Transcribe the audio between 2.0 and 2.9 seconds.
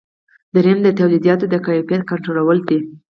کنټرولول دي.